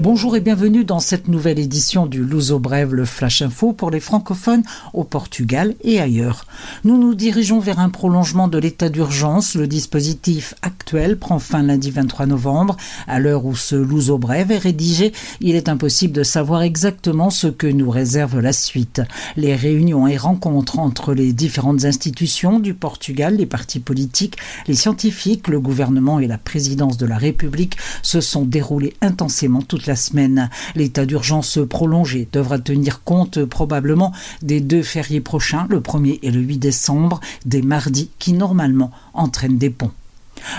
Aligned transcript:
Bonjour 0.00 0.34
et 0.34 0.40
bienvenue 0.40 0.82
dans 0.82 0.98
cette 0.98 1.28
nouvelle 1.28 1.58
édition 1.58 2.06
du 2.06 2.24
Luso 2.24 2.58
Brève, 2.58 2.94
le 2.94 3.04
Flash 3.04 3.42
Info 3.42 3.74
pour 3.74 3.90
les 3.90 4.00
francophones 4.00 4.62
au 4.94 5.04
Portugal 5.04 5.74
et 5.84 6.00
ailleurs. 6.00 6.46
Nous 6.84 6.96
nous 6.96 7.14
dirigeons 7.14 7.60
vers 7.60 7.80
un 7.80 7.90
prolongement 7.90 8.48
de 8.48 8.56
l'état 8.56 8.88
d'urgence. 8.88 9.54
Le 9.56 9.66
dispositif 9.66 10.54
actuel 10.62 11.18
prend 11.18 11.38
fin 11.38 11.62
lundi 11.62 11.90
23 11.90 12.24
novembre. 12.24 12.78
À 13.08 13.20
l'heure 13.20 13.44
où 13.44 13.54
ce 13.54 13.76
Luso 13.76 14.16
Brève 14.16 14.50
est 14.50 14.56
rédigé, 14.56 15.12
il 15.42 15.54
est 15.54 15.68
impossible 15.68 16.14
de 16.14 16.22
savoir 16.22 16.62
exactement 16.62 17.28
ce 17.28 17.48
que 17.48 17.66
nous 17.66 17.90
réserve 17.90 18.40
la 18.40 18.54
suite. 18.54 19.02
Les 19.36 19.54
réunions 19.54 20.08
et 20.08 20.16
rencontres 20.16 20.78
entre 20.78 21.12
les 21.12 21.34
différentes 21.34 21.84
institutions 21.84 22.58
du 22.58 22.72
Portugal, 22.72 23.36
les 23.36 23.44
partis 23.44 23.80
politiques, 23.80 24.38
les 24.66 24.76
scientifiques, 24.76 25.46
le 25.48 25.60
gouvernement 25.60 26.20
et 26.20 26.26
la 26.26 26.38
présidence 26.38 26.96
de 26.96 27.04
la 27.04 27.18
République 27.18 27.76
se 28.02 28.22
sont 28.22 28.46
déroulées 28.46 28.94
intensément 29.02 29.60
toute 29.60 29.84
la 29.86 29.89
L'état 30.74 31.06
d'urgence 31.06 31.58
prolongé 31.68 32.28
devra 32.32 32.58
tenir 32.58 33.02
compte 33.02 33.44
probablement 33.44 34.12
des 34.42 34.60
deux 34.60 34.82
fériés 34.82 35.20
prochains, 35.20 35.66
le 35.70 35.80
1er 35.80 36.18
et 36.22 36.30
le 36.30 36.40
8 36.40 36.58
décembre, 36.58 37.20
des 37.44 37.62
mardis 37.62 38.10
qui 38.18 38.32
normalement 38.32 38.90
entraînent 39.14 39.58
des 39.58 39.70
ponts. 39.70 39.92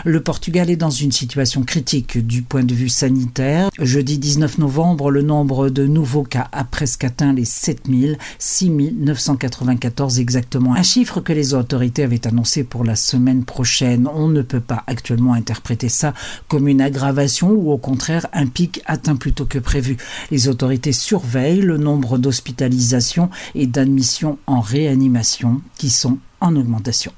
Le 0.06 0.22
Portugal 0.22 0.70
est 0.70 0.76
dans 0.76 0.90
une 0.90 1.12
situation 1.12 1.64
critique 1.64 2.18
du 2.18 2.42
point 2.42 2.64
de 2.64 2.74
vue 2.74 2.90
sanitaire. 2.90 3.70
Jeudi 3.80 4.18
19 4.18 4.58
novembre, 4.58 5.12
le 5.12 5.22
nombre 5.22 5.70
de 5.70 5.86
nouveaux 5.86 6.24
cas 6.24 6.48
a 6.52 6.64
presque 6.64 7.04
atteint 7.04 7.34
les 7.34 7.46
7000, 7.46 8.18
6994 8.40 10.20
exactement. 10.20 10.74
Un 10.74 10.84
chiffre 10.84 11.22
que 11.22 11.34
les 11.34 11.54
autorités 11.54 12.04
avaient 12.04 12.28
annoncé 12.28 12.64
pour 12.64 12.84
la 12.84 12.96
semaine 12.96 13.44
prochaine. 13.44 14.08
On 14.14 14.28
ne 14.28 14.42
peut 14.42 14.60
pas 14.60 14.84
actuellement 14.88 15.34
interpréter 15.34 15.90
ça 15.90 16.14
comme 16.48 16.68
une 16.68 16.82
aggravation 16.82 17.52
ou 17.52 17.72
au 17.72 17.78
contraire 17.78 18.28
un 18.34 18.48
pic 18.48 18.82
atteint 18.86 19.16
plus 19.16 19.34
tôt 19.34 19.46
que 19.46 19.60
prévu. 19.60 19.98
Les 20.32 20.48
autorités 20.48 20.94
surveillent 20.94 21.62
le 21.62 21.78
nombre 21.78 22.18
d'hospitalisations 22.18 23.30
et 23.56 23.68
d'admissions 23.68 24.38
en 24.48 24.62
réanimation 24.62 25.62
qui 25.78 25.90
sont 25.90 26.18
en 26.40 26.56
augmentation. 26.56 27.12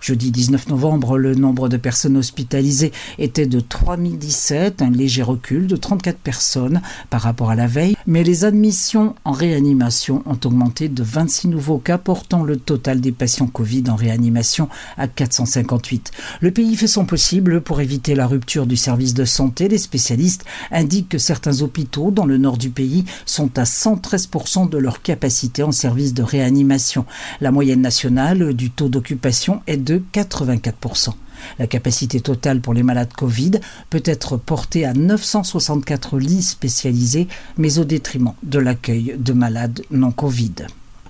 Jeudi 0.00 0.30
19 0.30 0.68
novembre, 0.68 1.18
le 1.18 1.34
nombre 1.34 1.68
de 1.68 1.76
personnes 1.76 2.16
hospitalisées 2.16 2.92
était 3.18 3.46
de 3.46 3.60
3017, 3.60 4.82
un 4.82 4.90
léger 4.90 5.22
recul 5.22 5.66
de 5.66 5.76
34 5.76 6.18
personnes 6.18 6.80
par 7.10 7.22
rapport 7.22 7.50
à 7.50 7.54
la 7.54 7.66
veille, 7.66 7.96
mais 8.06 8.24
les 8.24 8.44
admissions 8.44 9.14
en 9.24 9.32
réanimation 9.32 10.22
ont 10.26 10.38
augmenté 10.44 10.88
de 10.88 11.02
26 11.02 11.48
nouveaux 11.48 11.78
cas, 11.78 11.98
portant 11.98 12.42
le 12.42 12.56
total 12.56 13.00
des 13.00 13.12
patients 13.12 13.46
Covid 13.46 13.84
en 13.88 13.96
réanimation 13.96 14.68
à 14.96 15.08
458. 15.08 16.10
Le 16.40 16.50
pays 16.50 16.76
fait 16.76 16.86
son 16.86 17.04
possible 17.04 17.60
pour 17.60 17.80
éviter 17.80 18.14
la 18.14 18.26
rupture 18.26 18.66
du 18.66 18.76
service 18.76 19.14
de 19.14 19.24
santé. 19.24 19.68
Les 19.68 19.78
spécialistes 19.78 20.44
indiquent 20.70 21.10
que 21.10 21.18
certains 21.18 21.62
hôpitaux 21.62 22.10
dans 22.10 22.26
le 22.26 22.38
nord 22.38 22.58
du 22.58 22.70
pays 22.70 23.04
sont 23.26 23.58
à 23.58 23.64
113% 23.64 24.68
de 24.68 24.78
leur 24.78 25.02
capacité 25.02 25.62
en 25.62 25.72
service 25.72 26.14
de 26.14 26.22
réanimation. 26.22 27.06
La 27.40 27.50
moyenne 27.52 27.80
nationale 27.80 28.54
du 28.54 28.70
taux 28.70 28.88
d'occupation 28.88 29.62
est 29.66 29.76
de 29.76 30.02
84%. 30.12 31.10
La 31.58 31.66
capacité 31.66 32.20
totale 32.20 32.60
pour 32.60 32.74
les 32.74 32.82
malades 32.82 33.12
Covid 33.12 33.52
peut 33.90 34.02
être 34.04 34.36
portée 34.36 34.84
à 34.84 34.92
964 34.92 36.18
lits 36.18 36.42
spécialisés, 36.42 37.28
mais 37.56 37.78
au 37.78 37.84
détriment 37.84 38.34
de 38.42 38.58
l'accueil 38.58 39.14
de 39.18 39.32
malades 39.32 39.82
non 39.90 40.12
Covid. 40.12 40.52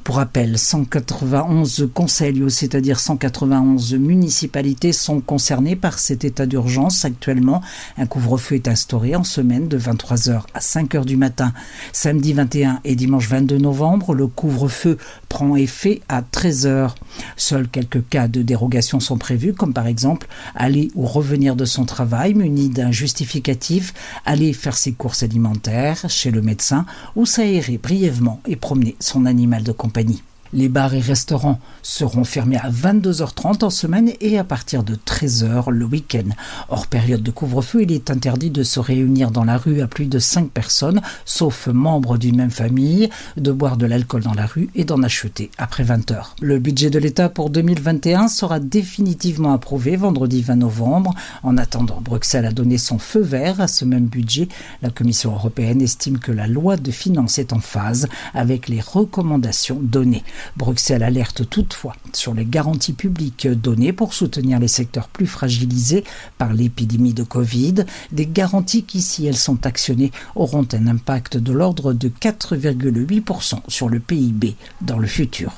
Pour 0.05 0.17
rappel, 0.17 0.59
191 0.59 1.89
conseils, 1.95 2.43
c'est-à-dire 2.49 2.99
191 2.99 3.95
municipalités, 3.95 4.93
sont 4.93 5.21
concernées 5.21 5.77
par 5.77 6.01
cet 6.01 6.25
état 6.25 6.45
d'urgence 6.45 7.05
actuellement. 7.05 7.63
Un 7.97 8.07
couvre-feu 8.07 8.57
est 8.57 8.67
instauré 8.67 9.15
en 9.15 9.23
semaine 9.23 9.69
de 9.69 9.79
23h 9.79 10.43
à 10.55 10.59
5h 10.59 11.05
du 11.05 11.17
matin. 11.17 11.53
Samedi 11.93 12.33
21 12.33 12.81
et 12.83 12.97
dimanche 12.97 13.29
22 13.29 13.59
novembre, 13.59 14.13
le 14.13 14.27
couvre-feu 14.27 14.99
prend 15.29 15.55
effet 15.55 16.01
à 16.09 16.23
13h. 16.23 16.95
Seuls 17.37 17.69
quelques 17.69 18.09
cas 18.09 18.27
de 18.27 18.43
dérogation 18.43 18.99
sont 18.99 19.19
prévus, 19.19 19.53
comme 19.53 19.73
par 19.73 19.87
exemple 19.87 20.27
aller 20.57 20.91
ou 20.97 21.07
revenir 21.07 21.55
de 21.55 21.65
son 21.65 21.85
travail 21.85 22.35
muni 22.35 22.71
d'un 22.71 22.91
justificatif, 22.91 23.95
aller 24.27 24.53
faire 24.53 24.77
ses 24.77 24.93
courses 24.93 25.23
alimentaires 25.23 26.07
chez 26.09 26.33
le 26.33 26.43
médecin 26.43 26.87
ou 27.15 27.25
s'aérer 27.25 27.79
brièvement 27.79 28.41
et 28.49 28.57
promener 28.57 28.97
son 28.99 29.27
animal 29.27 29.63
de 29.63 29.71
compagnie 29.71 29.92
compagnie. 29.93 30.23
Les 30.55 30.69
bars 30.69 30.93
et 30.93 31.01
restaurants 31.01 31.59
seront 31.83 32.25
fermés 32.25 32.59
à 32.59 32.71
22h30 32.71 33.65
en 33.65 33.71
semaine 33.71 34.13
et 34.21 34.39
à 34.39 34.45
partir 34.45 34.83
de 34.83 34.97
13h 34.97 35.71
le 35.71 35.85
week-end. 35.87 36.29
Hors 36.69 36.89
période 36.89 37.23
de 37.23 37.31
couvre-feu, 37.31 37.85
il 37.85 37.93
est 37.93 38.11
interdit 38.11 38.51
de 38.51 38.63
se 38.63 38.79
réunir 38.79 39.31
dans 39.31 39.45
la 39.45 39.57
rue 39.57 39.81
à 39.81 39.87
plus 39.87 40.07
de 40.07 40.19
5 40.19 40.51
personnes, 40.51 41.01
sauf 41.25 41.69
membres 41.69 42.19
d'une 42.19 42.37
même 42.37 42.51
famille, 42.51 43.09
de 43.39 43.51
boire 43.51 43.79
de 43.79 43.87
l'alcool 43.87 44.23
dans 44.23 44.35
la 44.35 44.45
rue 44.45 44.69
et 44.75 44.85
d'en 44.85 45.03
acheter 45.03 45.51
après 45.57 45.85
20h. 45.85 46.33
Le 46.43 46.59
budget 46.59 46.91
de 46.91 46.99
l'État 46.99 47.31
pour 47.31 47.49
2021 47.49 48.29
sera 48.29 48.61
définitivement 48.61 49.55
approuvé 49.55 49.97
vendredi 49.97 50.43
20 50.43 50.57
novembre. 50.57 51.15
En 51.43 51.57
attendant, 51.57 52.01
Bruxelles 52.03 52.47
a 52.47 52.53
donné 52.53 52.77
son 52.77 52.99
feu 52.99 53.21
vert 53.21 53.61
à 53.63 53.69
ce 53.69 53.87
même 53.87 54.07
budget. 54.07 54.49
La 54.83 54.91
Commission 54.91 55.33
européenne 55.33 55.81
estime 55.81 56.19
que 56.19 56.33
la 56.33 56.47
loi 56.47 56.77
de 56.77 56.91
finances 56.91 57.39
est 57.39 57.55
en 57.55 57.61
phase 57.61 58.07
avec 58.35 58.69
les 58.69 58.81
recommandations 58.81 59.79
données. 59.81 60.25
Bruxelles 60.57 61.03
alerte 61.03 61.49
toutefois 61.49 61.97
sur 62.13 62.35
les 62.35 62.45
garanties 62.45 62.93
publiques 62.93 63.49
données 63.49 63.93
pour 63.93 64.15
soutenir 64.15 64.59
les 64.59 64.69
secteurs 64.69 65.09
plus 65.09 65.27
fragilisés 65.27 66.05
par 66.39 66.53
l'épidémie 66.53 67.15
de 67.15 67.23
Covid, 67.23 67.85
des 68.11 68.27
garanties 68.27 68.85
qui, 68.85 69.03
si 69.03 69.27
elles 69.27 69.37
sont 69.37 69.67
actionnées, 69.67 70.13
auront 70.35 70.67
un 70.73 70.87
impact 70.87 71.37
de 71.37 71.53
l'ordre 71.53 71.93
de 71.93 72.09
4,8% 72.09 73.61
sur 73.69 73.89
le 73.89 74.01
PIB 74.01 74.57
dans 74.81 74.99
le 74.99 75.07
futur. 75.07 75.53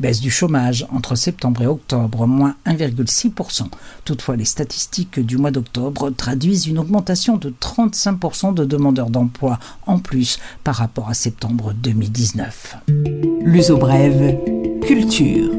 Baisse 0.00 0.20
du 0.20 0.30
chômage 0.30 0.86
entre 0.92 1.14
septembre 1.14 1.62
et 1.62 1.66
octobre, 1.66 2.26
moins 2.26 2.54
1,6%. 2.66 3.66
Toutefois, 4.04 4.36
les 4.36 4.44
statistiques 4.44 5.20
du 5.20 5.36
mois 5.36 5.50
d'octobre 5.50 6.10
traduisent 6.10 6.66
une 6.66 6.78
augmentation 6.78 7.36
de 7.36 7.50
35% 7.50 8.54
de 8.54 8.64
demandeurs 8.64 9.10
d'emploi 9.10 9.58
en 9.86 9.98
plus 9.98 10.38
par 10.64 10.76
rapport 10.76 11.08
à 11.08 11.14
septembre 11.14 11.72
2019. 11.74 12.76
L'uso 13.42 13.76
brève, 13.76 14.36
culture. 14.86 15.50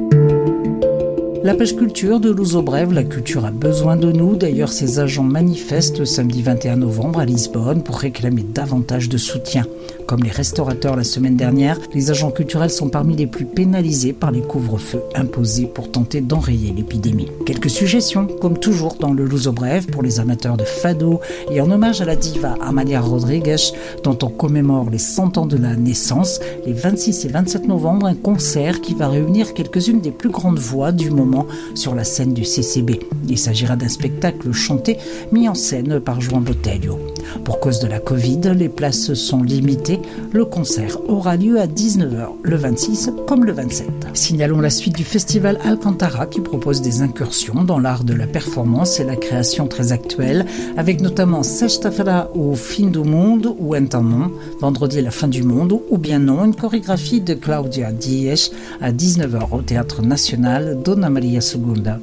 La 1.42 1.54
pêche 1.54 1.74
culture 1.74 2.20
de 2.20 2.34
Brève, 2.62 2.92
la 2.92 3.06
culture 3.06 3.46
a 3.46 3.52
besoin 3.52 3.96
de 3.96 4.12
nous. 4.12 4.36
D'ailleurs, 4.36 4.74
ses 4.74 5.00
agents 5.00 5.24
manifestent 5.24 6.04
samedi 6.04 6.42
21 6.42 6.76
novembre 6.76 7.20
à 7.20 7.26
Lisbonne 7.26 7.82
pour 7.82 7.98
réclamer 7.98 8.44
davantage 8.44 9.08
de 9.08 9.18
soutien. 9.18 9.66
Comme 10.10 10.24
les 10.24 10.32
restaurateurs 10.32 10.96
la 10.96 11.04
semaine 11.04 11.36
dernière, 11.36 11.78
les 11.94 12.10
agents 12.10 12.32
culturels 12.32 12.72
sont 12.72 12.90
parmi 12.90 13.16
les 13.16 13.28
plus 13.28 13.46
pénalisés 13.46 14.12
par 14.12 14.32
les 14.32 14.42
couvre-feux 14.42 15.04
imposés 15.14 15.68
pour 15.68 15.92
tenter 15.92 16.20
d'enrayer 16.20 16.74
l'épidémie. 16.76 17.28
Quelques 17.46 17.70
suggestions, 17.70 18.26
comme 18.26 18.58
toujours 18.58 18.96
dans 18.96 19.14
le 19.14 19.24
Luso 19.24 19.52
Brève 19.52 19.86
pour 19.86 20.02
les 20.02 20.20
amateurs 20.20 20.58
de 20.58 20.64
fado 20.64 21.20
et 21.52 21.62
en 21.62 21.70
hommage 21.70 22.02
à 22.02 22.06
la 22.06 22.16
diva 22.16 22.56
Amalia 22.60 23.02
Rodriguez, 23.02 23.72
dont 24.04 24.18
on 24.24 24.30
commémore 24.30 24.90
les 24.90 24.98
100 24.98 25.38
ans 25.38 25.46
de 25.46 25.58
la 25.58 25.76
naissance, 25.76 26.40
les 26.66 26.74
26 26.74 27.26
et 27.26 27.30
27 27.30 27.68
novembre, 27.68 28.08
un 28.08 28.16
concert 28.16 28.82
qui 28.82 28.96
va 28.96 29.10
réunir 29.10 29.54
quelques-unes 29.54 30.02
des 30.02 30.10
plus 30.10 30.32
grandes 30.32 30.58
voix 30.58 30.92
du 30.92 31.12
moment 31.12 31.46
sur 31.76 31.94
la 31.94 32.04
scène 32.04 32.34
du 32.34 32.46
CCB. 32.46 33.00
Il 33.28 33.38
s'agira 33.38 33.76
d'un 33.76 33.90
spectacle 33.90 34.54
chanté 34.54 34.98
mis 35.32 35.48
en 35.48 35.54
scène 35.54 36.00
par 36.00 36.20
Juan 36.20 36.42
Botelho. 36.42 36.98
Pour 37.44 37.60
cause 37.60 37.80
de 37.80 37.88
la 37.88 38.00
Covid, 38.00 38.40
les 38.56 38.70
places 38.70 39.14
sont 39.14 39.44
limitées. 39.44 39.99
Le 40.32 40.46
concert 40.46 40.98
aura 41.08 41.36
lieu 41.36 41.60
à 41.60 41.68
19h 41.68 42.28
le 42.44 42.56
26 42.56 43.12
comme 43.28 43.46
le 43.46 43.52
27. 43.52 43.88
Signalons 44.14 44.60
la 44.60 44.70
suite 44.70 44.96
du 44.96 45.04
festival 45.04 45.58
Alcantara 45.64 46.26
qui 46.26 46.42
propose 46.42 46.82
des 46.82 47.02
incursions 47.02 47.64
dans 47.64 47.80
l'art 47.80 48.04
de 48.04 48.14
la 48.14 48.28
performance 48.28 49.00
et 49.00 49.04
la 49.04 49.16
création 49.16 49.68
très 49.68 49.92
actuelle, 49.92 50.46
avec 50.78 51.02
notamment 51.02 51.44
Sexta-feira 51.44 52.30
au 52.36 52.56
fin 52.56 52.88
du 52.88 53.00
monde 53.00 53.56
ou 53.60 53.76
Entendons, 53.76 54.32
vendredi 54.60 55.02
la 55.02 55.12
fin 55.12 55.28
du 55.28 55.44
monde 55.44 55.80
ou 55.90 55.98
bien 55.98 56.20
non, 56.20 56.46
une 56.46 56.56
chorégraphie 56.56 57.22
de 57.22 57.34
Claudia 57.34 57.92
Diez 57.92 58.36
à 58.82 58.92
19h 58.92 59.52
au 59.52 59.62
Théâtre 59.62 60.02
National 60.02 60.80
Dona 60.84 61.10
Maria 61.10 61.42
Segunda 61.42 62.00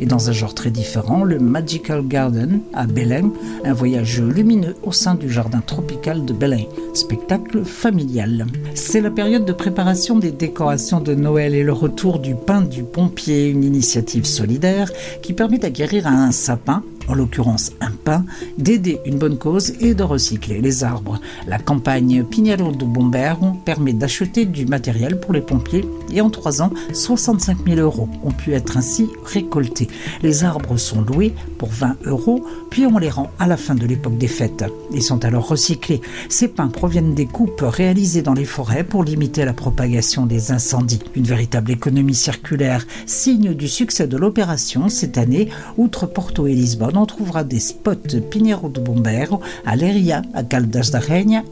et 0.00 0.06
dans 0.06 0.28
un 0.28 0.32
genre 0.32 0.54
très 0.54 0.70
différent, 0.70 1.24
le 1.24 1.38
Magical 1.38 2.06
Garden 2.06 2.60
à 2.74 2.86
Belém, 2.86 3.30
un 3.64 3.72
voyage 3.72 4.20
lumineux 4.20 4.74
au 4.82 4.92
sein 4.92 5.14
du 5.14 5.30
jardin 5.30 5.60
tropical 5.60 6.24
de 6.24 6.32
Belém, 6.32 6.66
spectacle 6.94 7.64
familial. 7.64 8.46
C'est 8.74 9.00
la 9.00 9.10
période 9.10 9.44
de 9.44 9.52
préparation 9.52 10.18
des 10.18 10.30
décorations 10.30 11.00
de 11.00 11.14
Noël 11.14 11.54
et 11.54 11.64
le 11.64 11.72
retour 11.72 12.18
du 12.18 12.34
pain 12.34 12.62
du 12.62 12.82
pompier, 12.82 13.48
une 13.48 13.64
initiative 13.64 14.24
solidaire 14.24 14.90
qui 15.22 15.32
permet 15.32 15.58
d'acquérir 15.58 16.06
un 16.06 16.32
sapin 16.32 16.82
en 17.08 17.14
l'occurrence 17.14 17.72
un 17.80 17.90
pain, 17.90 18.24
d'aider 18.58 19.00
une 19.04 19.18
bonne 19.18 19.38
cause 19.38 19.72
et 19.80 19.94
de 19.94 20.02
recycler 20.02 20.60
les 20.60 20.84
arbres. 20.84 21.20
La 21.46 21.58
campagne 21.58 22.24
Pinheiro 22.24 22.72
do 22.72 22.86
Bombeiro 22.86 23.52
permet 23.64 23.92
d'acheter 23.92 24.44
du 24.44 24.66
matériel 24.66 25.18
pour 25.20 25.32
les 25.32 25.40
pompiers 25.40 25.84
et 26.12 26.20
en 26.20 26.30
trois 26.30 26.62
ans, 26.62 26.70
65 26.92 27.58
000 27.66 27.80
euros 27.80 28.08
ont 28.24 28.30
pu 28.30 28.52
être 28.54 28.76
ainsi 28.76 29.08
récoltés. 29.24 29.88
Les 30.22 30.44
arbres 30.44 30.76
sont 30.76 31.02
loués 31.02 31.34
pour 31.58 31.68
20 31.68 31.96
euros, 32.04 32.44
puis 32.70 32.86
on 32.86 32.98
les 32.98 33.10
rend 33.10 33.30
à 33.38 33.46
la 33.46 33.56
fin 33.56 33.74
de 33.74 33.86
l'époque 33.86 34.18
des 34.18 34.28
fêtes. 34.28 34.64
Ils 34.92 35.02
sont 35.02 35.24
alors 35.24 35.48
recyclés. 35.48 36.00
Ces 36.28 36.48
pins 36.48 36.68
proviennent 36.68 37.14
des 37.14 37.26
coupes 37.26 37.62
réalisées 37.62 38.22
dans 38.22 38.34
les 38.34 38.44
forêts 38.44 38.84
pour 38.84 39.04
limiter 39.04 39.44
la 39.44 39.52
propagation 39.52 40.26
des 40.26 40.52
incendies. 40.52 41.00
Une 41.14 41.24
véritable 41.24 41.70
économie 41.70 42.14
circulaire, 42.14 42.86
signe 43.06 43.54
du 43.54 43.68
succès 43.68 44.06
de 44.06 44.16
l'opération 44.16 44.88
cette 44.88 45.18
année. 45.18 45.48
Outre 45.76 46.06
Porto 46.06 46.46
et 46.46 46.54
Lisbonne, 46.54 46.96
on 46.98 47.06
trouvera 47.06 47.44
des 47.44 47.60
spots 47.60 48.18
Pinheiro 48.30 48.68
do 48.68 48.80
Bombeiro 48.80 49.40
à 49.64 49.76
Leiria, 49.76 50.22
à 50.34 50.42
Caldas 50.42 50.90
da 50.92 50.98